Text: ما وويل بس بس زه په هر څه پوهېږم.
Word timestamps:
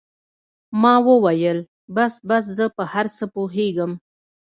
ما 0.81 0.93
وويل 1.07 1.59
بس 1.95 2.13
بس 2.29 2.43
زه 2.57 2.65
په 2.75 2.83
هر 2.93 3.05
څه 3.17 3.25
پوهېږم. 3.33 3.91